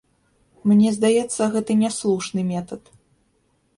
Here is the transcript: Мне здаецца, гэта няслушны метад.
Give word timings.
Мне 0.69 0.93
здаецца, 0.95 1.49
гэта 1.57 1.71
няслушны 1.85 2.41
метад. 2.53 2.83